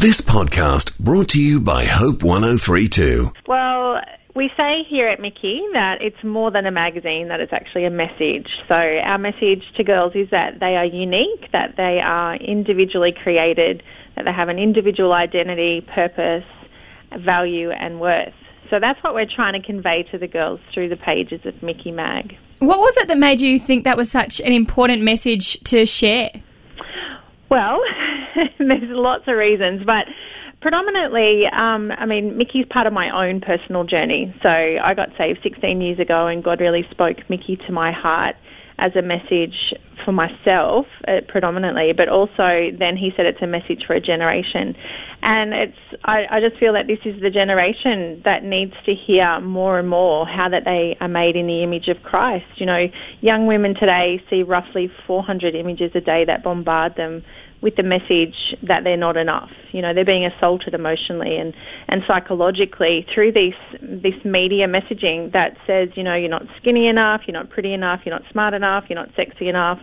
This 0.00 0.22
podcast 0.22 0.98
brought 0.98 1.28
to 1.28 1.42
you 1.42 1.60
by 1.60 1.84
Hope 1.84 2.22
1032. 2.22 3.34
Well, 3.46 4.00
we 4.34 4.50
say 4.56 4.82
here 4.84 5.06
at 5.08 5.20
MICI 5.20 5.62
that 5.74 6.00
it's 6.00 6.24
more 6.24 6.50
than 6.50 6.64
a 6.64 6.70
magazine, 6.70 7.28
that 7.28 7.40
it's 7.40 7.52
actually 7.52 7.84
a 7.84 7.90
message. 7.90 8.48
So 8.66 8.74
our 8.74 9.18
message 9.18 9.62
to 9.76 9.84
girls 9.84 10.14
is 10.14 10.30
that 10.30 10.58
they 10.58 10.78
are 10.78 10.86
unique, 10.86 11.52
that 11.52 11.76
they 11.76 12.00
are 12.00 12.36
individually 12.36 13.12
created, 13.12 13.82
that 14.16 14.24
they 14.24 14.32
have 14.32 14.48
an 14.48 14.58
individual 14.58 15.12
identity, 15.12 15.82
purpose, 15.82 16.46
value 17.18 17.70
and 17.70 18.00
worth. 18.00 18.32
So 18.70 18.80
that's 18.80 19.04
what 19.04 19.12
we're 19.12 19.26
trying 19.26 19.60
to 19.60 19.66
convey 19.66 20.04
to 20.04 20.16
the 20.16 20.28
girls 20.28 20.60
through 20.72 20.88
the 20.88 20.96
pages 20.96 21.44
of 21.44 21.62
MICI 21.62 21.90
Mag. 21.90 22.38
What 22.60 22.80
was 22.80 22.96
it 22.96 23.08
that 23.08 23.18
made 23.18 23.42
you 23.42 23.58
think 23.58 23.84
that 23.84 23.98
was 23.98 24.10
such 24.10 24.40
an 24.40 24.52
important 24.52 25.02
message 25.02 25.62
to 25.64 25.84
share? 25.84 26.30
Well, 27.50 27.82
there's 28.58 28.82
lots 28.90 29.24
of 29.26 29.36
reasons, 29.36 29.82
but 29.84 30.06
predominantly, 30.60 31.46
um, 31.46 31.92
I 31.92 32.06
mean, 32.06 32.36
MICI's 32.36 32.66
part 32.70 32.86
of 32.86 32.92
my 32.92 33.10
own 33.10 33.40
personal 33.40 33.84
journey. 33.84 34.34
So 34.42 34.48
I 34.48 34.94
got 34.94 35.10
saved 35.16 35.40
16 35.42 35.80
years 35.80 35.98
ago, 35.98 36.26
and 36.26 36.44
God 36.44 36.60
really 36.60 36.86
spoke 36.90 37.18
MICI 37.28 37.56
to 37.66 37.72
my 37.72 37.92
heart 37.92 38.36
as 38.80 38.96
a 38.96 39.02
message 39.02 39.74
for 40.04 40.12
myself 40.12 40.86
uh, 41.06 41.20
predominantly, 41.28 41.92
but 41.92 42.08
also 42.08 42.70
then 42.78 42.96
he 42.96 43.12
said 43.14 43.26
it's 43.26 43.42
a 43.42 43.46
message 43.46 43.84
for 43.86 43.92
a 43.92 44.00
generation. 44.00 44.74
And 45.20 45.52
it's, 45.52 45.76
I, 46.04 46.26
I 46.30 46.40
just 46.40 46.56
feel 46.56 46.72
that 46.72 46.86
this 46.86 46.98
is 47.04 47.20
the 47.20 47.28
generation 47.28 48.22
that 48.24 48.42
needs 48.42 48.72
to 48.86 48.94
hear 48.94 49.38
more 49.40 49.78
and 49.78 49.86
more 49.86 50.26
how 50.26 50.48
that 50.48 50.64
they 50.64 50.96
are 50.98 51.08
made 51.08 51.36
in 51.36 51.46
the 51.46 51.62
image 51.62 51.88
of 51.88 52.02
Christ. 52.02 52.46
You 52.54 52.64
know, 52.64 52.88
young 53.20 53.46
women 53.46 53.74
today 53.74 54.22
see 54.30 54.42
roughly 54.42 54.90
400 55.06 55.54
images 55.54 55.92
a 55.94 56.00
day 56.00 56.24
that 56.24 56.42
bombard 56.42 56.96
them 56.96 57.22
with 57.62 57.76
the 57.76 57.82
message 57.82 58.56
that 58.62 58.84
they're 58.84 58.96
not 58.96 59.16
enough. 59.16 59.50
You 59.72 59.82
know, 59.82 59.92
they're 59.92 60.04
being 60.04 60.24
assaulted 60.24 60.74
emotionally 60.74 61.36
and, 61.36 61.54
and 61.88 62.02
psychologically 62.06 63.06
through 63.12 63.32
this 63.32 63.54
this 63.82 64.14
media 64.24 64.66
messaging 64.66 65.32
that 65.32 65.56
says, 65.66 65.90
you 65.94 66.02
know, 66.02 66.14
you're 66.14 66.30
not 66.30 66.46
skinny 66.58 66.86
enough, 66.86 67.22
you're 67.26 67.34
not 67.34 67.50
pretty 67.50 67.72
enough, 67.72 68.00
you're 68.04 68.14
not 68.14 68.24
smart 68.30 68.54
enough, 68.54 68.84
you're 68.88 68.98
not 68.98 69.10
sexy 69.14 69.48
enough, 69.48 69.78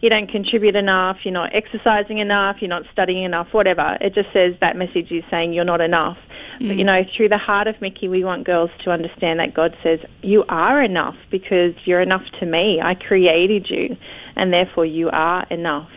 you 0.00 0.10
don't 0.10 0.30
contribute 0.30 0.76
enough, 0.76 1.18
you're 1.24 1.34
not 1.34 1.54
exercising 1.54 2.18
enough, 2.18 2.56
you're 2.60 2.68
not 2.68 2.84
studying 2.92 3.24
enough, 3.24 3.48
whatever. 3.52 3.98
It 4.00 4.14
just 4.14 4.32
says 4.32 4.54
that 4.60 4.76
message 4.76 5.10
is 5.10 5.24
saying 5.30 5.52
you're 5.52 5.64
not 5.64 5.80
enough. 5.80 6.18
Mm. 6.60 6.68
But 6.68 6.76
you 6.76 6.84
know, 6.84 7.04
through 7.16 7.30
the 7.30 7.38
heart 7.38 7.66
of 7.66 7.80
MICI, 7.80 8.08
we 8.08 8.22
want 8.22 8.44
girls 8.44 8.70
to 8.84 8.90
understand 8.92 9.40
that 9.40 9.52
God 9.52 9.76
says 9.82 9.98
you 10.22 10.44
are 10.48 10.82
enough 10.82 11.16
because 11.30 11.74
you're 11.84 12.00
enough 12.00 12.24
to 12.40 12.46
me. 12.46 12.80
I 12.80 12.94
created 12.94 13.68
you, 13.68 13.96
and 14.36 14.52
therefore 14.52 14.86
you 14.86 15.10
are 15.10 15.44
enough. 15.50 15.90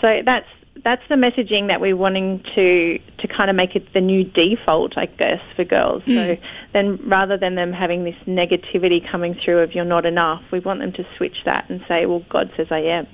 So 0.00 0.20
that's 0.24 0.46
that's 0.84 1.02
the 1.08 1.14
messaging 1.14 1.68
that 1.68 1.80
we're 1.80 1.96
wanting 1.96 2.42
to 2.54 2.98
to 3.18 3.28
kind 3.28 3.50
of 3.50 3.56
make 3.56 3.74
it 3.76 3.92
the 3.92 4.00
new 4.00 4.24
default, 4.24 4.96
I 4.96 5.06
guess, 5.06 5.40
for 5.54 5.64
girls. 5.64 6.02
Mm. 6.04 6.36
So 6.36 6.42
then, 6.72 6.98
rather 7.08 7.36
than 7.36 7.54
them 7.54 7.72
having 7.72 8.04
this 8.04 8.16
negativity 8.26 9.06
coming 9.10 9.34
through 9.34 9.60
of 9.60 9.74
"you're 9.74 9.84
not 9.84 10.06
enough," 10.06 10.42
we 10.52 10.60
want 10.60 10.80
them 10.80 10.92
to 10.92 11.06
switch 11.16 11.36
that 11.44 11.68
and 11.68 11.84
say, 11.88 12.06
"Well, 12.06 12.24
God 12.28 12.50
says 12.56 12.68
I 12.70 12.80
am." 12.80 13.06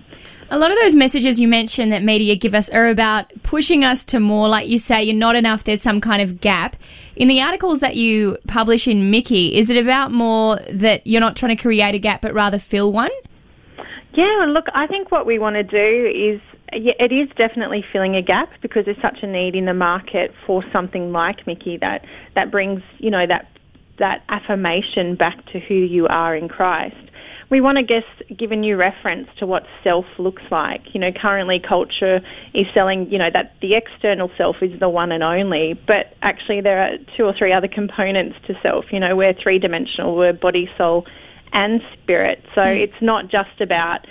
A 0.51 0.59
lot 0.59 0.71
of 0.71 0.79
those 0.83 0.95
messages 0.95 1.41
you 1.41 1.49
mentioned 1.49 1.93
that 1.93 2.03
media 2.03 2.37
give 2.37 2.55
us 2.55 2.69
are 2.69 2.89
about 2.89 3.33
pushing 3.43 3.85
us 3.85 4.05
to 4.07 4.21
more, 4.21 4.49
like 4.49 4.69
you 4.69 4.79
say, 4.79 5.03
you're 5.03 5.15
not 5.15 5.35
enough. 5.35 5.65
There's 5.65 5.81
some 5.81 6.01
kind 6.01 6.21
of 6.21 6.41
gap. 6.41 6.77
In 7.17 7.29
the 7.29 7.41
articles 7.41 7.81
that 7.81 7.97
you 7.97 8.37
publish 8.47 8.87
in 8.87 9.11
MICI, 9.11 9.57
is 9.57 9.71
it 9.71 9.77
about 9.77 10.13
more 10.13 10.59
that 10.71 11.07
you're 11.07 11.21
not 11.21 11.37
trying 11.37 11.57
to 11.57 11.63
create 11.63 11.95
a 11.95 11.99
gap, 11.99 12.21
but 12.21 12.35
rather 12.35 12.59
fill 12.59 12.93
one? 12.93 13.11
Yeah, 14.15 14.45
look, 14.49 14.67
I 14.75 14.87
think 14.87 15.11
what 15.11 15.25
we 15.25 15.39
want 15.39 15.55
to 15.55 15.63
do 15.63 16.07
is 16.07 16.41
yeah, 16.75 16.95
it 16.99 17.13
is 17.13 17.29
definitely 17.37 17.85
filling 17.93 18.17
a 18.17 18.23
gap 18.23 18.51
because 18.61 18.85
there's 18.85 19.01
such 19.01 19.23
a 19.23 19.27
need 19.27 19.55
in 19.55 19.67
the 19.67 19.75
market 19.75 20.33
for 20.47 20.65
something 20.73 21.13
like 21.13 21.47
MICI 21.47 21.79
that 21.79 22.05
that 22.35 22.51
brings 22.51 22.83
you 22.99 23.11
know 23.11 23.27
that 23.27 23.49
that 23.99 24.25
affirmation 24.29 25.15
back 25.15 25.45
to 25.47 25.61
who 25.61 25.75
you 25.75 26.07
are 26.09 26.35
in 26.35 26.49
Christ. 26.49 26.97
We 27.51 27.61
want 27.61 27.77
to 27.77 27.85
guess 27.85 28.05
give 28.35 28.51
a 28.51 28.57
new 28.57 28.77
reference 28.77 29.29
to 29.39 29.47
what 29.47 29.67
self 29.85 30.07
looks 30.19 30.43
like. 30.51 30.95
You 30.95 31.01
know, 31.01 31.13
currently 31.13 31.61
culture 31.61 32.23
is 32.55 32.67
selling, 32.73 33.11
you 33.11 33.19
know, 33.19 33.29
that 33.31 33.55
the 33.61 33.75
external 33.75 34.31
self 34.39 34.57
is 34.63 34.81
the 34.81 34.89
one 34.89 35.13
and 35.13 35.23
only, 35.23 35.75
but 35.87 36.17
actually 36.23 36.63
there 36.63 36.83
are 36.83 36.97
two 37.15 37.25
or 37.25 37.35
three 37.35 37.53
other 37.53 37.69
components 37.69 38.37
to 38.47 38.59
self. 38.63 38.87
You 38.91 39.01
know, 39.01 39.15
we're 39.15 39.35
three 39.35 39.59
dimensional, 39.59 40.17
we're 40.17 40.33
body, 40.33 40.71
soul, 40.79 41.07
and 41.53 41.83
spirit. 41.93 42.43
So 42.55 42.63
mm. 42.63 42.81
it's 42.81 43.01
not 43.03 43.29
just 43.29 43.61
about 43.61 44.07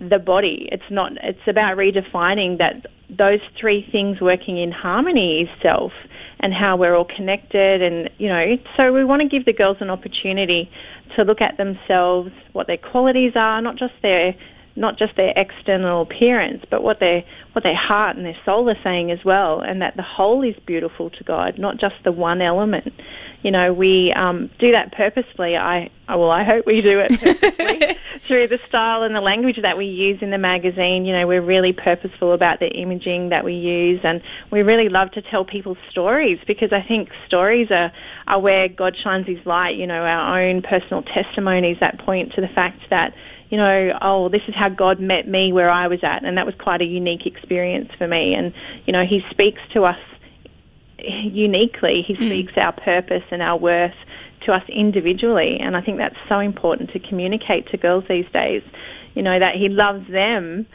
the 0.00 0.18
body. 0.18 0.68
It's 0.72 0.90
not. 0.90 1.12
It's 1.22 1.46
about 1.46 1.76
redefining 1.76 2.58
that 2.58 2.86
those 3.08 3.40
three 3.58 3.86
things 3.90 4.20
working 4.20 4.56
in 4.56 4.72
harmony 4.72 5.42
is 5.42 5.48
self, 5.62 5.92
and 6.40 6.54
how 6.54 6.76
we're 6.76 6.96
all 6.96 7.04
connected. 7.04 7.82
And 7.82 8.10
you 8.18 8.28
know, 8.28 8.56
so 8.76 8.92
we 8.92 9.04
want 9.04 9.22
to 9.22 9.28
give 9.28 9.44
the 9.44 9.52
girls 9.52 9.76
an 9.80 9.90
opportunity 9.90 10.70
to 11.16 11.24
look 11.24 11.40
at 11.40 11.56
themselves, 11.56 12.30
what 12.52 12.66
their 12.66 12.78
qualities 12.78 13.32
are, 13.34 13.60
not 13.60 13.76
just 13.76 13.94
their 14.02 14.34
not 14.80 14.96
just 14.96 15.14
their 15.14 15.32
external 15.36 16.02
appearance, 16.02 16.64
but 16.70 16.82
what 16.82 17.00
their 17.00 17.22
what 17.52 17.62
their 17.62 17.76
heart 17.76 18.16
and 18.16 18.24
their 18.24 18.36
soul 18.44 18.68
are 18.70 18.78
saying 18.82 19.10
as 19.10 19.22
well, 19.24 19.60
and 19.60 19.82
that 19.82 19.94
the 19.96 20.02
whole 20.02 20.42
is 20.42 20.56
beautiful 20.66 21.10
to 21.10 21.24
God, 21.24 21.58
not 21.58 21.76
just 21.76 21.96
the 22.02 22.12
one 22.12 22.40
element. 22.40 22.92
You 23.42 23.50
know, 23.50 23.72
we 23.72 24.12
um, 24.12 24.50
do 24.58 24.72
that 24.72 24.92
purposefully. 24.92 25.56
I 25.56 25.90
well, 26.08 26.30
I 26.30 26.44
hope 26.44 26.66
we 26.66 26.80
do 26.80 27.02
it 27.04 27.98
through 28.26 28.48
the 28.48 28.58
style 28.68 29.02
and 29.02 29.14
the 29.14 29.20
language 29.20 29.58
that 29.60 29.76
we 29.76 29.84
use 29.86 30.22
in 30.22 30.30
the 30.30 30.38
magazine. 30.38 31.04
You 31.04 31.12
know, 31.12 31.26
we're 31.26 31.42
really 31.42 31.74
purposeful 31.74 32.32
about 32.32 32.58
the 32.58 32.68
imaging 32.68 33.28
that 33.28 33.44
we 33.44 33.54
use, 33.54 34.00
and 34.02 34.22
we 34.50 34.62
really 34.62 34.88
love 34.88 35.10
to 35.12 35.22
tell 35.22 35.44
people 35.44 35.76
stories 35.90 36.38
because 36.46 36.72
I 36.72 36.82
think 36.82 37.10
stories 37.26 37.70
are 37.70 37.92
are 38.26 38.40
where 38.40 38.68
God 38.68 38.96
shines 38.96 39.26
His 39.26 39.44
light. 39.44 39.76
You 39.76 39.86
know, 39.86 40.02
our 40.02 40.42
own 40.42 40.62
personal 40.62 41.02
testimonies 41.02 41.76
that 41.80 41.98
point 41.98 42.32
to 42.32 42.40
the 42.40 42.48
fact 42.48 42.80
that 42.88 43.12
you 43.50 43.56
know, 43.56 43.98
oh, 44.00 44.28
this 44.28 44.42
is 44.46 44.54
how 44.54 44.68
God 44.68 45.00
met 45.00 45.28
me 45.28 45.52
where 45.52 45.68
I 45.68 45.88
was 45.88 45.98
at, 46.02 46.24
and 46.24 46.38
that 46.38 46.46
was 46.46 46.54
quite 46.58 46.80
a 46.80 46.84
unique 46.84 47.26
experience 47.26 47.90
for 47.98 48.06
me. 48.06 48.34
And 48.34 48.54
you 48.86 48.92
know, 48.92 49.04
He 49.04 49.24
speaks 49.30 49.60
to 49.72 49.84
us 49.84 49.98
uniquely. 50.98 52.02
He 52.02 52.14
mm. 52.14 52.28
speaks 52.28 52.52
our 52.56 52.72
purpose 52.72 53.24
and 53.30 53.42
our 53.42 53.58
worth 53.58 53.94
to 54.46 54.52
us 54.52 54.62
individually, 54.68 55.58
and 55.60 55.76
I 55.76 55.82
think 55.82 55.98
that's 55.98 56.16
so 56.28 56.38
important 56.38 56.92
to 56.92 57.00
communicate 57.00 57.68
to 57.68 57.76
girls 57.76 58.04
these 58.08 58.26
days. 58.32 58.62
You 59.14 59.22
know 59.22 59.38
that 59.38 59.56
He 59.56 59.68
loves 59.68 60.08
them 60.08 60.66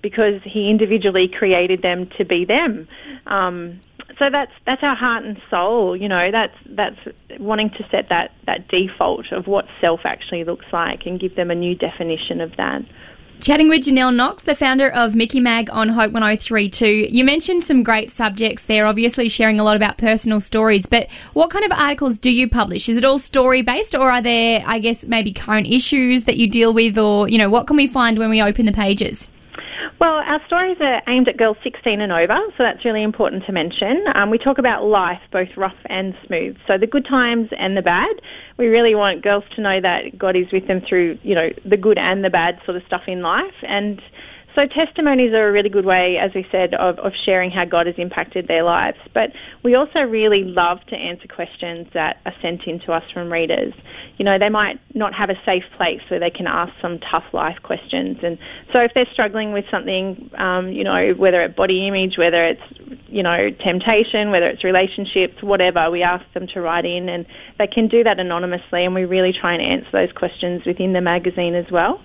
because 0.00 0.40
He 0.42 0.70
individually 0.70 1.28
created 1.28 1.82
them 1.82 2.08
to 2.16 2.24
be 2.24 2.46
them. 2.46 2.88
Um, 3.26 3.80
so 4.18 4.30
that's 4.30 4.52
that's 4.66 4.82
our 4.82 4.94
heart 4.94 5.24
and 5.24 5.40
soul. 5.50 5.96
You 5.96 6.08
know, 6.08 6.30
that's 6.30 6.56
that's 6.66 6.98
wanting 7.38 7.70
to 7.70 7.86
set 7.90 8.08
that 8.08 8.32
that 8.46 8.68
default 8.68 9.32
of 9.32 9.46
what 9.46 9.66
self 9.80 10.00
actually 10.04 10.44
looks 10.44 10.66
like 10.72 11.06
and 11.06 11.18
give 11.18 11.36
them 11.36 11.50
a 11.50 11.54
new 11.54 11.74
definition 11.74 12.40
of 12.40 12.56
that. 12.56 12.82
Chatting 13.40 13.68
with 13.68 13.82
Janelle 13.82 14.14
Knox, 14.14 14.44
the 14.44 14.54
founder 14.54 14.88
of 14.88 15.16
MICI 15.16 15.40
Mag 15.40 15.68
on 15.72 15.88
Hope 15.88 16.12
1032. 16.12 17.08
You 17.10 17.24
mentioned 17.24 17.64
some 17.64 17.82
great 17.82 18.08
subjects 18.08 18.62
there, 18.62 18.86
obviously 18.86 19.28
sharing 19.28 19.58
a 19.58 19.64
lot 19.64 19.74
about 19.74 19.98
personal 19.98 20.38
stories, 20.40 20.86
but 20.86 21.08
what 21.32 21.50
kind 21.50 21.64
of 21.64 21.72
articles 21.72 22.18
do 22.18 22.30
you 22.30 22.48
publish? 22.48 22.88
Is 22.88 22.96
it 22.96 23.04
all 23.04 23.18
story 23.18 23.62
based 23.62 23.96
or 23.96 24.12
are 24.12 24.22
there, 24.22 24.62
I 24.64 24.78
guess, 24.78 25.06
maybe 25.06 25.32
current 25.32 25.66
issues 25.66 26.22
that 26.24 26.36
you 26.36 26.46
deal 26.46 26.72
with 26.72 26.96
or, 26.96 27.28
you 27.28 27.36
know, 27.36 27.50
what 27.50 27.66
can 27.66 27.76
we 27.76 27.88
find 27.88 28.16
when 28.16 28.30
we 28.30 28.40
open 28.40 28.64
the 28.64 28.70
pages? 28.70 29.26
Well, 30.02 30.14
our 30.14 30.44
stories 30.48 30.78
are 30.80 31.00
aimed 31.06 31.28
at 31.28 31.36
girls 31.36 31.58
16 31.62 32.00
and 32.00 32.10
over, 32.10 32.36
so 32.58 32.64
that's 32.64 32.84
really 32.84 33.04
important 33.04 33.46
to 33.46 33.52
mention. 33.52 34.04
Um, 34.16 34.30
we 34.30 34.36
talk 34.36 34.58
about 34.58 34.82
life, 34.82 35.20
both 35.30 35.50
rough 35.56 35.76
and 35.86 36.12
smooth, 36.26 36.56
so 36.66 36.76
the 36.76 36.88
good 36.88 37.04
times 37.04 37.50
and 37.56 37.76
the 37.76 37.82
bad. 37.82 38.10
We 38.56 38.66
really 38.66 38.96
want 38.96 39.22
girls 39.22 39.44
to 39.54 39.60
know 39.60 39.80
that 39.80 40.18
God 40.18 40.34
is 40.34 40.50
with 40.50 40.66
them 40.66 40.80
through, 40.80 41.20
you 41.22 41.36
know, 41.36 41.50
the 41.64 41.76
good 41.76 41.98
and 41.98 42.24
the 42.24 42.30
bad 42.30 42.60
sort 42.64 42.76
of 42.76 42.82
stuff 42.84 43.02
in 43.06 43.22
life, 43.22 43.54
and 43.62 44.02
so 44.54 44.66
testimonies 44.66 45.32
are 45.32 45.48
a 45.48 45.52
really 45.52 45.68
good 45.68 45.86
way, 45.86 46.18
as 46.18 46.32
we 46.34 46.46
said, 46.52 46.74
of, 46.74 46.98
of 46.98 47.12
sharing 47.24 47.50
how 47.50 47.64
God 47.64 47.86
has 47.86 47.94
impacted 47.96 48.48
their 48.48 48.62
lives. 48.62 48.98
But 49.14 49.32
we 49.62 49.74
also 49.74 50.00
really 50.00 50.44
love 50.44 50.84
to 50.86 50.96
answer 50.96 51.26
questions 51.26 51.88
that 51.94 52.20
are 52.26 52.34
sent 52.42 52.64
in 52.64 52.80
to 52.80 52.92
us 52.92 53.04
from 53.12 53.32
readers. 53.32 53.72
You 54.18 54.24
know, 54.24 54.38
they 54.38 54.50
might 54.50 54.78
not 54.94 55.14
have 55.14 55.30
a 55.30 55.36
safe 55.46 55.64
place 55.76 56.00
where 56.08 56.20
they 56.20 56.30
can 56.30 56.46
ask 56.46 56.72
some 56.82 56.98
tough 56.98 57.24
life 57.32 57.58
questions. 57.62 58.18
And 58.22 58.38
so 58.72 58.80
if 58.80 58.92
they're 58.94 59.08
struggling 59.12 59.52
with 59.52 59.64
something, 59.70 60.30
um, 60.36 60.70
you 60.70 60.84
know, 60.84 61.14
whether 61.14 61.40
it's 61.42 61.54
body 61.54 61.86
image, 61.86 62.18
whether 62.18 62.44
it's, 62.44 62.62
you 63.08 63.22
know, 63.22 63.50
temptation, 63.50 64.30
whether 64.30 64.48
it's 64.48 64.64
relationships, 64.64 65.42
whatever, 65.42 65.90
we 65.90 66.02
ask 66.02 66.24
them 66.34 66.46
to 66.48 66.60
write 66.60 66.84
in 66.84 67.08
and 67.08 67.26
they 67.58 67.66
can 67.66 67.88
do 67.88 68.04
that 68.04 68.20
anonymously 68.20 68.84
and 68.84 68.94
we 68.94 69.04
really 69.04 69.32
try 69.32 69.54
and 69.54 69.62
answer 69.62 69.90
those 69.92 70.12
questions 70.12 70.62
within 70.66 70.92
the 70.92 71.00
magazine 71.00 71.54
as 71.54 71.70
well. 71.70 72.00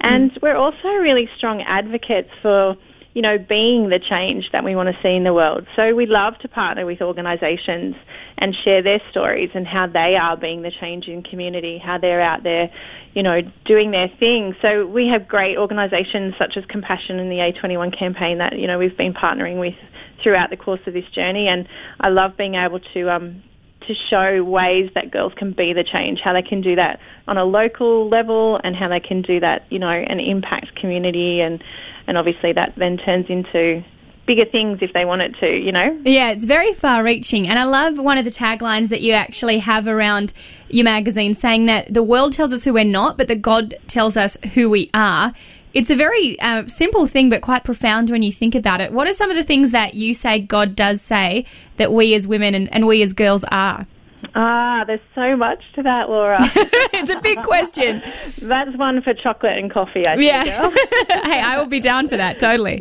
And 0.00 0.36
we're 0.42 0.56
also 0.56 0.88
really 0.88 1.28
strong 1.36 1.62
advocates 1.62 2.30
for 2.42 2.76
you 3.12 3.22
know, 3.22 3.38
being 3.38 3.88
the 3.88 3.98
change 3.98 4.50
that 4.52 4.62
we 4.62 4.76
want 4.76 4.94
to 4.94 5.02
see 5.02 5.16
in 5.16 5.24
the 5.24 5.34
world. 5.34 5.66
So 5.74 5.94
we 5.94 6.06
love 6.06 6.38
to 6.38 6.48
partner 6.48 6.86
with 6.86 7.02
organisations 7.02 7.96
and 8.38 8.54
share 8.54 8.82
their 8.82 9.00
stories 9.10 9.50
and 9.54 9.66
how 9.66 9.88
they 9.88 10.14
are 10.14 10.36
being 10.36 10.62
the 10.62 10.70
change 10.70 11.08
in 11.08 11.22
community, 11.24 11.78
how 11.78 11.98
they're 11.98 12.20
out 12.20 12.44
there, 12.44 12.70
you 13.14 13.24
know, 13.24 13.40
doing 13.64 13.90
their 13.90 14.08
thing. 14.20 14.54
So 14.62 14.86
we 14.86 15.08
have 15.08 15.26
great 15.26 15.58
organisations 15.58 16.34
such 16.38 16.56
as 16.56 16.64
Compassion 16.66 17.18
and 17.18 17.30
the 17.30 17.38
A21 17.38 17.98
campaign 17.98 18.38
that, 18.38 18.56
you 18.56 18.68
know, 18.68 18.78
we've 18.78 18.96
been 18.96 19.12
partnering 19.12 19.58
with 19.58 19.74
throughout 20.22 20.50
the 20.50 20.56
course 20.56 20.80
of 20.86 20.94
this 20.94 21.08
journey 21.12 21.48
and 21.48 21.66
I 21.98 22.10
love 22.10 22.36
being 22.36 22.54
able 22.54 22.78
to 22.94 23.10
um, 23.10 23.42
to 23.86 23.94
show 23.94 24.42
ways 24.44 24.90
that 24.94 25.10
girls 25.10 25.32
can 25.36 25.52
be 25.52 25.72
the 25.72 25.84
change, 25.84 26.20
how 26.20 26.32
they 26.32 26.42
can 26.42 26.60
do 26.60 26.76
that 26.76 27.00
on 27.26 27.38
a 27.38 27.44
local 27.44 28.08
level 28.08 28.60
and 28.62 28.76
how 28.76 28.88
they 28.88 29.00
can 29.00 29.22
do 29.22 29.40
that, 29.40 29.64
you 29.70 29.78
know, 29.78 29.88
and 29.88 30.20
impact 30.20 30.74
community 30.76 31.40
and, 31.40 31.62
and 32.06 32.18
obviously 32.18 32.52
that 32.52 32.74
then 32.76 32.98
turns 32.98 33.26
into 33.28 33.84
bigger 34.26 34.44
things 34.44 34.78
if 34.80 34.92
they 34.92 35.04
want 35.04 35.22
it 35.22 35.34
to, 35.40 35.48
you 35.48 35.72
know? 35.72 36.00
Yeah, 36.04 36.30
it's 36.30 36.44
very 36.44 36.72
far 36.72 37.02
reaching. 37.02 37.48
And 37.48 37.58
I 37.58 37.64
love 37.64 37.98
one 37.98 38.16
of 38.16 38.24
the 38.24 38.30
taglines 38.30 38.88
that 38.90 39.00
you 39.00 39.12
actually 39.12 39.58
have 39.58 39.88
around 39.88 40.32
your 40.68 40.84
magazine 40.84 41.34
saying 41.34 41.66
that 41.66 41.92
the 41.92 42.02
world 42.02 42.32
tells 42.32 42.52
us 42.52 42.62
who 42.62 42.72
we're 42.72 42.84
not, 42.84 43.18
but 43.18 43.26
that 43.26 43.42
God 43.42 43.74
tells 43.88 44.16
us 44.16 44.36
who 44.54 44.70
we 44.70 44.88
are. 44.94 45.32
It's 45.72 45.90
a 45.90 45.94
very 45.94 46.38
uh, 46.40 46.66
simple 46.66 47.06
thing, 47.06 47.28
but 47.28 47.42
quite 47.42 47.62
profound 47.62 48.10
when 48.10 48.22
you 48.22 48.32
think 48.32 48.54
about 48.54 48.80
it. 48.80 48.92
What 48.92 49.06
are 49.06 49.12
some 49.12 49.30
of 49.30 49.36
the 49.36 49.44
things 49.44 49.70
that 49.70 49.94
you 49.94 50.14
say 50.14 50.40
God 50.40 50.74
does 50.74 51.00
say 51.00 51.44
that 51.76 51.92
we 51.92 52.14
as 52.14 52.26
women 52.26 52.54
and, 52.54 52.72
and 52.72 52.86
we 52.86 53.02
as 53.02 53.12
girls 53.12 53.44
are? 53.44 53.86
Ah, 54.34 54.84
there's 54.86 55.00
so 55.14 55.36
much 55.36 55.62
to 55.74 55.82
that, 55.82 56.08
Laura. 56.08 56.38
it's 56.92 57.10
a 57.10 57.20
big 57.20 57.42
question. 57.42 58.02
That's 58.42 58.76
one 58.76 59.02
for 59.02 59.14
chocolate 59.14 59.58
and 59.58 59.70
coffee, 59.70 60.06
I 60.06 60.16
think. 60.16 60.46
Yeah. 60.46 60.70
hey, 61.24 61.40
I 61.40 61.56
will 61.58 61.66
be 61.66 61.80
down 61.80 62.08
for 62.08 62.16
that, 62.16 62.38
totally. 62.38 62.80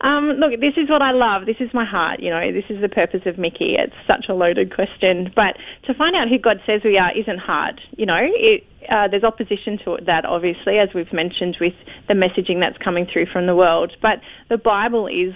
Um, 0.00 0.30
look, 0.38 0.58
this 0.60 0.74
is 0.76 0.88
what 0.88 1.02
I 1.02 1.12
love. 1.12 1.46
This 1.46 1.58
is 1.60 1.72
my 1.72 1.84
heart. 1.84 2.20
You 2.20 2.30
know, 2.30 2.52
this 2.52 2.64
is 2.68 2.80
the 2.80 2.88
purpose 2.88 3.22
of 3.26 3.38
MICI. 3.38 3.76
It's 3.78 3.94
such 4.06 4.26
a 4.28 4.34
loaded 4.34 4.74
question. 4.74 5.32
But 5.34 5.56
to 5.84 5.94
find 5.94 6.16
out 6.16 6.28
who 6.28 6.38
God 6.38 6.60
says 6.66 6.82
we 6.84 6.98
are 6.98 7.16
isn't 7.16 7.38
hard. 7.38 7.80
You 7.96 8.06
know, 8.06 8.18
it, 8.20 8.66
uh, 8.88 9.08
there's 9.08 9.24
opposition 9.24 9.78
to 9.84 9.98
that, 10.02 10.24
obviously, 10.24 10.78
as 10.78 10.88
we've 10.94 11.12
mentioned 11.12 11.58
with 11.60 11.74
the 12.08 12.14
messaging 12.14 12.60
that's 12.60 12.78
coming 12.78 13.06
through 13.06 13.26
from 13.26 13.46
the 13.46 13.54
world. 13.54 13.96
But 14.00 14.20
the 14.48 14.58
Bible 14.58 15.06
is 15.06 15.34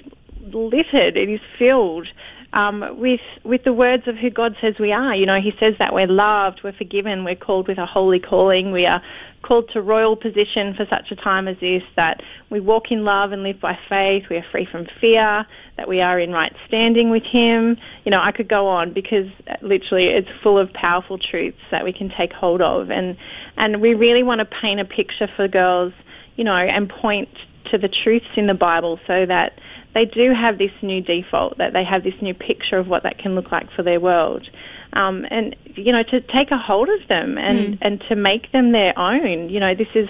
littered, 0.52 1.16
it 1.16 1.28
is 1.28 1.40
filled 1.58 2.08
um, 2.52 2.98
with 2.98 3.20
with 3.44 3.64
the 3.64 3.72
words 3.72 4.04
of 4.06 4.16
who 4.16 4.30
God 4.30 4.56
says 4.60 4.74
we 4.78 4.92
are. 4.92 5.14
You 5.14 5.26
know, 5.26 5.40
He 5.40 5.52
says 5.58 5.74
that 5.78 5.92
we're 5.92 6.06
loved, 6.06 6.60
we're 6.62 6.72
forgiven, 6.72 7.24
we're 7.24 7.36
called 7.36 7.68
with 7.68 7.78
a 7.78 7.86
holy 7.86 8.20
calling, 8.20 8.72
we 8.72 8.86
are 8.86 9.02
called 9.42 9.70
to 9.72 9.80
royal 9.80 10.16
position 10.16 10.74
for 10.74 10.86
such 10.90 11.10
a 11.10 11.16
time 11.16 11.48
as 11.48 11.56
this. 11.60 11.82
That 11.96 12.22
we 12.50 12.60
walk 12.60 12.90
in 12.90 13.04
love 13.04 13.32
and 13.32 13.42
live 13.42 13.60
by 13.60 13.78
faith. 13.88 14.24
We 14.28 14.36
are 14.36 14.44
free 14.50 14.66
from 14.70 14.86
fear. 15.00 15.46
That 15.76 15.88
we 15.88 16.00
are 16.00 16.18
in 16.18 16.32
right 16.32 16.54
standing 16.66 17.10
with 17.10 17.24
Him. 17.24 17.76
You 18.04 18.10
know, 18.10 18.20
I 18.20 18.32
could 18.32 18.48
go 18.48 18.66
on 18.68 18.92
because 18.92 19.28
literally 19.62 20.06
it's 20.06 20.28
full 20.42 20.58
of 20.58 20.72
powerful 20.72 21.18
truths 21.18 21.58
that 21.70 21.84
we 21.84 21.92
can 21.92 22.10
take 22.10 22.32
hold 22.32 22.60
of, 22.62 22.90
and 22.90 23.16
and 23.56 23.80
we 23.80 23.94
really 23.94 24.22
want 24.22 24.38
to 24.40 24.44
paint 24.44 24.80
a 24.80 24.84
picture 24.84 25.28
for 25.36 25.48
girls. 25.48 25.92
You 26.36 26.44
know, 26.44 26.54
and 26.54 26.88
point 26.88 27.30
to 27.70 27.78
the 27.78 27.88
truths 27.88 28.26
in 28.36 28.46
the 28.46 28.54
Bible 28.54 28.98
so 29.06 29.26
that 29.26 29.52
they 29.94 30.04
do 30.04 30.34
have 30.34 30.58
this 30.58 30.72
new 30.82 31.00
default, 31.00 31.56
that 31.58 31.72
they 31.72 31.84
have 31.84 32.04
this 32.04 32.14
new 32.20 32.34
picture 32.34 32.76
of 32.76 32.86
what 32.86 33.02
that 33.04 33.18
can 33.18 33.34
look 33.34 33.50
like 33.50 33.70
for 33.72 33.82
their 33.82 33.98
world. 33.98 34.48
Um, 34.92 35.26
and, 35.30 35.56
you 35.74 35.92
know, 35.92 36.02
to 36.02 36.20
take 36.20 36.50
a 36.50 36.58
hold 36.58 36.88
of 36.88 37.08
them 37.08 37.38
and, 37.38 37.58
mm. 37.58 37.78
and 37.80 38.02
to 38.08 38.16
make 38.16 38.52
them 38.52 38.72
their 38.72 38.98
own. 38.98 39.48
You 39.48 39.60
know, 39.60 39.74
this 39.74 39.88
is, 39.94 40.08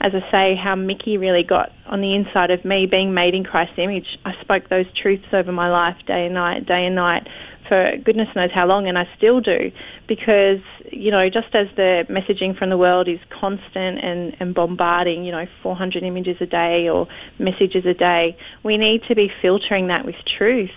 as 0.00 0.12
I 0.14 0.30
say, 0.30 0.54
how 0.56 0.74
MICI 0.74 1.18
really 1.18 1.42
got 1.42 1.70
on 1.86 2.00
the 2.00 2.14
inside 2.14 2.50
of 2.50 2.64
me, 2.64 2.86
being 2.86 3.14
made 3.14 3.34
in 3.34 3.44
Christ's 3.44 3.78
image. 3.78 4.18
I 4.24 4.34
spoke 4.40 4.68
those 4.68 4.86
truths 5.00 5.26
over 5.32 5.52
my 5.52 5.70
life 5.70 5.96
day 6.06 6.26
and 6.26 6.34
night, 6.34 6.66
day 6.66 6.86
and 6.86 6.94
night, 6.94 7.26
for 7.68 7.96
goodness 7.98 8.28
knows 8.34 8.50
how 8.50 8.66
long, 8.66 8.88
and 8.88 8.98
I 8.98 9.08
still 9.16 9.40
do 9.40 9.70
because, 10.06 10.60
you 10.90 11.10
know, 11.10 11.28
just 11.28 11.54
as 11.54 11.68
the 11.76 12.06
messaging 12.08 12.56
from 12.56 12.70
the 12.70 12.78
world 12.78 13.08
is 13.08 13.20
constant 13.30 13.98
and, 14.02 14.36
and 14.40 14.54
bombarding, 14.54 15.24
you 15.24 15.32
know, 15.32 15.46
400 15.62 16.02
images 16.02 16.38
a 16.40 16.46
day 16.46 16.88
or 16.88 17.06
messages 17.38 17.84
a 17.86 17.94
day, 17.94 18.36
we 18.62 18.76
need 18.76 19.04
to 19.04 19.14
be 19.14 19.30
filtering 19.40 19.88
that 19.88 20.04
with 20.04 20.16
truth. 20.24 20.70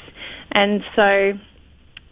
And 0.51 0.83
so, 0.95 1.37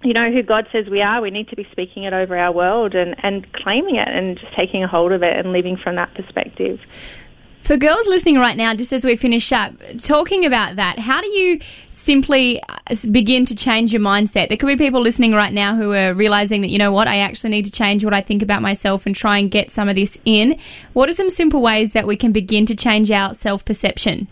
you 0.03 0.13
know, 0.13 0.31
who 0.31 0.41
God 0.43 0.67
says 0.71 0.87
we 0.87 1.01
are, 1.01 1.21
we 1.21 1.29
need 1.29 1.49
to 1.49 1.55
be 1.55 1.67
speaking 1.71 2.03
it 2.03 2.13
over 2.13 2.37
our 2.37 2.51
world 2.51 2.95
and, 2.95 3.15
and 3.23 3.51
claiming 3.53 3.95
it 3.95 4.07
and 4.07 4.37
just 4.37 4.53
taking 4.53 4.83
a 4.83 4.87
hold 4.87 5.11
of 5.11 5.23
it 5.23 5.37
and 5.37 5.51
living 5.51 5.75
from 5.77 5.95
that 5.95 6.13
perspective. 6.13 6.79
For 7.69 7.77
girls 7.77 8.07
listening 8.07 8.39
right 8.39 8.57
now, 8.57 8.73
just 8.73 8.91
as 8.91 9.05
we 9.05 9.15
finish 9.15 9.51
up, 9.51 9.73
talking 9.99 10.43
about 10.43 10.77
that, 10.77 10.97
how 10.97 11.21
do 11.21 11.27
you 11.27 11.59
simply 11.91 12.59
uh, 12.63 12.95
begin 13.11 13.45
to 13.45 13.53
change 13.53 13.93
your 13.93 14.01
mindset? 14.01 14.47
There 14.47 14.57
could 14.57 14.65
be 14.65 14.75
people 14.75 15.01
listening 15.01 15.33
right 15.33 15.53
now 15.53 15.75
who 15.75 15.93
are 15.93 16.15
realizing 16.15 16.61
that, 16.61 16.69
you 16.69 16.79
know 16.79 16.91
what, 16.91 17.07
I 17.07 17.19
actually 17.19 17.51
need 17.51 17.65
to 17.65 17.71
change 17.71 18.03
what 18.03 18.11
I 18.11 18.21
think 18.21 18.41
about 18.41 18.63
myself 18.63 19.05
and 19.05 19.15
try 19.15 19.37
and 19.37 19.51
get 19.51 19.69
some 19.69 19.87
of 19.87 19.95
this 19.95 20.17
in. 20.25 20.59
What 20.93 21.09
are 21.09 21.11
some 21.11 21.29
simple 21.29 21.61
ways 21.61 21.91
that 21.91 22.07
we 22.07 22.17
can 22.17 22.31
begin 22.31 22.65
to 22.65 22.75
change 22.75 23.11
our 23.11 23.35
self 23.35 23.63
perception? 23.65 24.27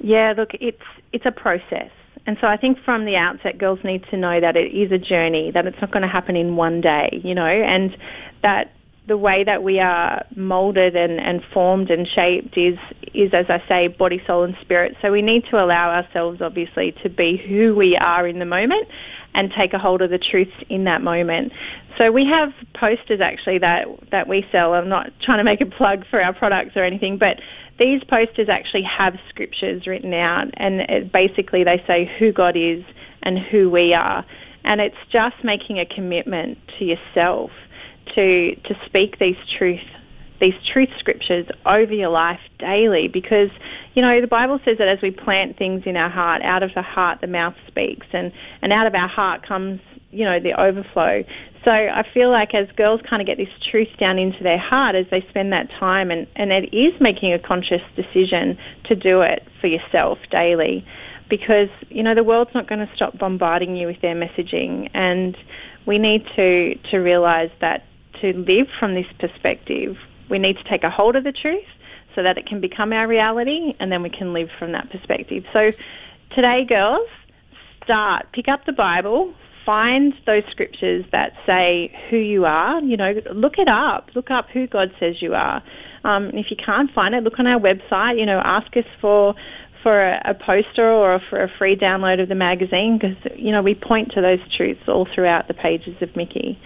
Yeah, 0.00 0.34
look, 0.36 0.50
it's, 0.54 0.82
it's 1.12 1.26
a 1.26 1.30
process. 1.30 1.92
And 2.26 2.36
so 2.40 2.48
I 2.48 2.56
think 2.56 2.80
from 2.84 3.04
the 3.04 3.14
outset, 3.14 3.58
girls 3.58 3.78
need 3.84 4.02
to 4.10 4.16
know 4.16 4.40
that 4.40 4.56
it 4.56 4.74
is 4.74 4.90
a 4.90 4.98
journey, 4.98 5.52
that 5.52 5.68
it's 5.68 5.80
not 5.80 5.92
going 5.92 6.02
to 6.02 6.08
happen 6.08 6.34
in 6.34 6.56
one 6.56 6.80
day, 6.80 7.20
you 7.22 7.32
know, 7.32 7.46
and 7.46 7.96
that 8.42 8.72
the 9.06 9.16
way 9.16 9.42
that 9.44 9.62
we 9.62 9.80
are 9.80 10.24
molded 10.36 10.94
and, 10.94 11.18
and 11.20 11.42
formed 11.52 11.90
and 11.90 12.06
shaped 12.06 12.56
is, 12.56 12.78
is, 13.14 13.32
as 13.32 13.46
I 13.48 13.62
say, 13.66 13.88
body, 13.88 14.22
soul 14.26 14.44
and 14.44 14.56
spirit. 14.60 14.96
So 15.02 15.10
we 15.10 15.22
need 15.22 15.44
to 15.50 15.62
allow 15.62 15.90
ourselves, 15.90 16.40
obviously, 16.40 16.92
to 17.02 17.08
be 17.08 17.36
who 17.36 17.74
we 17.74 17.96
are 17.96 18.26
in 18.26 18.38
the 18.38 18.44
moment 18.44 18.86
and 19.34 19.50
take 19.52 19.72
a 19.72 19.78
hold 19.78 20.02
of 20.02 20.10
the 20.10 20.18
truths 20.18 20.52
in 20.68 20.84
that 20.84 21.02
moment. 21.02 21.52
So 21.98 22.12
we 22.12 22.26
have 22.26 22.52
posters 22.74 23.20
actually 23.20 23.58
that, 23.58 23.86
that 24.10 24.28
we 24.28 24.46
sell. 24.52 24.74
I'm 24.74 24.88
not 24.88 25.10
trying 25.22 25.38
to 25.38 25.44
make 25.44 25.60
a 25.60 25.66
plug 25.66 26.04
for 26.10 26.22
our 26.22 26.32
products 26.32 26.76
or 26.76 26.84
anything, 26.84 27.18
but 27.18 27.40
these 27.78 28.02
posters 28.04 28.48
actually 28.48 28.82
have 28.82 29.16
scriptures 29.28 29.86
written 29.86 30.12
out 30.12 30.48
and 30.54 30.80
it, 30.82 31.12
basically 31.12 31.64
they 31.64 31.82
say 31.86 32.10
who 32.18 32.32
God 32.32 32.56
is 32.56 32.84
and 33.22 33.38
who 33.38 33.70
we 33.70 33.94
are. 33.94 34.24
And 34.64 34.80
it's 34.80 34.96
just 35.10 35.36
making 35.42 35.78
a 35.78 35.86
commitment 35.86 36.58
to 36.78 36.84
yourself 36.84 37.50
to 38.14 38.54
to 38.56 38.76
speak 38.86 39.18
these 39.18 39.36
truth 39.58 39.80
these 40.40 40.54
truth 40.72 40.88
scriptures 40.98 41.46
over 41.66 41.92
your 41.92 42.08
life 42.08 42.40
daily 42.58 43.08
because 43.08 43.50
you 43.94 44.02
know 44.02 44.20
the 44.20 44.26
bible 44.26 44.58
says 44.64 44.78
that 44.78 44.88
as 44.88 44.98
we 45.02 45.10
plant 45.10 45.56
things 45.58 45.82
in 45.86 45.96
our 45.96 46.08
heart 46.08 46.42
out 46.42 46.62
of 46.62 46.70
the 46.74 46.82
heart 46.82 47.20
the 47.20 47.26
mouth 47.26 47.54
speaks 47.66 48.06
and 48.12 48.32
and 48.62 48.72
out 48.72 48.86
of 48.86 48.94
our 48.94 49.08
heart 49.08 49.46
comes 49.46 49.80
you 50.10 50.24
know 50.24 50.40
the 50.40 50.60
overflow. 50.60 51.24
So 51.64 51.70
i 51.70 52.04
feel 52.12 52.30
like 52.30 52.54
as 52.54 52.66
girls 52.76 53.00
kind 53.08 53.20
of 53.20 53.26
get 53.26 53.36
this 53.36 53.52
truth 53.70 53.88
down 53.98 54.18
into 54.18 54.42
their 54.42 54.58
heart 54.58 54.94
as 54.94 55.06
they 55.10 55.24
spend 55.28 55.52
that 55.52 55.70
time 55.78 56.10
and 56.10 56.26
and 56.36 56.52
it 56.52 56.74
is 56.74 56.98
making 57.00 57.32
a 57.32 57.38
conscious 57.38 57.82
decision 57.96 58.58
to 58.84 58.96
do 58.96 59.20
it 59.20 59.46
for 59.60 59.66
yourself 59.66 60.18
daily 60.30 60.84
because 61.28 61.68
you 61.90 62.02
know 62.02 62.14
the 62.14 62.24
world's 62.24 62.52
not 62.54 62.66
going 62.66 62.84
to 62.84 62.90
stop 62.96 63.16
bombarding 63.18 63.76
you 63.76 63.86
with 63.86 64.00
their 64.00 64.14
messaging 64.14 64.88
and 64.94 65.36
we 65.86 65.98
need 65.98 66.26
to 66.34 66.74
to 66.90 66.98
realize 66.98 67.50
that 67.60 67.84
to 68.20 68.32
live 68.32 68.68
from 68.78 68.94
this 68.94 69.06
perspective, 69.18 69.96
we 70.28 70.38
need 70.38 70.56
to 70.56 70.64
take 70.64 70.84
a 70.84 70.90
hold 70.90 71.16
of 71.16 71.24
the 71.24 71.32
truth 71.32 71.64
so 72.14 72.22
that 72.22 72.38
it 72.38 72.46
can 72.46 72.60
become 72.60 72.92
our 72.92 73.06
reality 73.06 73.74
and 73.78 73.90
then 73.90 74.02
we 74.02 74.10
can 74.10 74.32
live 74.32 74.48
from 74.58 74.72
that 74.72 74.90
perspective. 74.90 75.44
So 75.52 75.70
today, 76.34 76.64
girls, 76.64 77.08
start, 77.84 78.26
pick 78.32 78.48
up 78.48 78.64
the 78.66 78.72
Bible, 78.72 79.34
find 79.64 80.14
those 80.26 80.42
scriptures 80.50 81.04
that 81.12 81.32
say 81.46 81.92
who 82.08 82.16
you 82.16 82.44
are. 82.44 82.80
You 82.80 82.96
know, 82.96 83.14
look 83.32 83.58
it 83.58 83.68
up. 83.68 84.10
Look 84.14 84.30
up 84.30 84.48
who 84.50 84.66
God 84.66 84.92
says 84.98 85.20
you 85.20 85.34
are. 85.34 85.62
Um, 86.04 86.30
if 86.34 86.50
you 86.50 86.56
can't 86.56 86.90
find 86.92 87.14
it, 87.14 87.22
look 87.22 87.38
on 87.38 87.46
our 87.46 87.60
website. 87.60 88.18
You 88.18 88.26
know, 88.26 88.40
ask 88.42 88.76
us 88.76 88.84
for 89.00 89.34
for 89.82 90.02
a, 90.02 90.20
a 90.26 90.34
poster 90.34 90.90
or 90.90 91.20
for 91.30 91.42
a 91.42 91.48
free 91.56 91.74
download 91.74 92.20
of 92.20 92.28
the 92.28 92.34
magazine 92.34 92.98
because 92.98 93.16
you 93.36 93.50
know 93.52 93.62
we 93.62 93.74
point 93.74 94.12
to 94.12 94.20
those 94.20 94.40
truths 94.56 94.82
all 94.88 95.06
throughout 95.14 95.48
the 95.48 95.54
pages 95.54 95.96
of 96.00 96.14
MICI. 96.16 96.58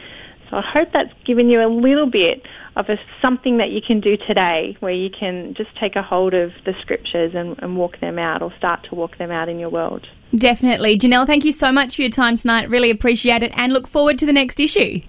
So 0.55 0.59
I 0.59 0.63
hope 0.63 0.93
that's 0.93 1.13
given 1.25 1.49
you 1.49 1.61
a 1.61 1.67
little 1.67 2.07
bit 2.07 2.47
of 2.77 2.89
a, 2.89 2.97
something 3.21 3.57
that 3.57 3.71
you 3.71 3.83
can 3.83 3.99
do 3.99 4.17
today 4.17 4.77
where 4.79 4.93
you 4.93 5.11
can 5.11 5.53
just 5.55 5.75
take 5.75 5.97
a 5.97 6.03
hold 6.03 6.33
of 6.33 6.53
the 6.65 6.75
scriptures 6.81 7.35
and, 7.35 7.61
and 7.61 7.77
walk 7.77 7.99
them 7.99 8.21
out 8.21 8.41
or 8.41 8.55
start 8.57 8.85
to 8.85 8.95
walk 8.95 9.19
them 9.19 9.33
out 9.33 9.49
in 9.49 9.59
your 9.59 9.69
world. 9.69 10.07
Definitely. 10.37 10.97
Janelle, 10.97 11.27
thank 11.27 11.45
you 11.45 11.51
so 11.51 11.73
much 11.73 11.97
for 11.97 12.03
your 12.03 12.11
time 12.13 12.37
tonight. 12.37 12.71
Really 12.71 12.91
appreciate 12.91 13.43
it 13.43 13.51
and 13.57 13.73
look 13.73 13.89
forward 13.89 14.17
to 14.19 14.27
the 14.27 14.33
next 14.33 14.61
issue. 14.61 15.01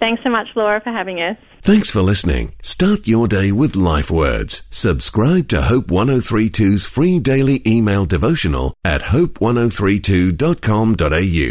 Thanks 0.00 0.22
so 0.22 0.28
much, 0.28 0.48
Laura, 0.54 0.82
for 0.82 0.90
having 0.90 1.22
us. 1.22 1.38
Thanks 1.62 1.90
for 1.90 2.02
listening. 2.02 2.54
Start 2.60 3.08
your 3.08 3.26
day 3.26 3.52
with 3.52 3.76
life 3.76 4.10
words. 4.10 4.64
Subscribe 4.70 5.48
to 5.48 5.62
Hope 5.62 5.86
1032's 5.86 6.84
free 6.84 7.18
daily 7.20 7.62
email 7.66 8.04
devotional 8.04 8.74
at 8.84 9.00
hope1032.com.au. 9.00 11.48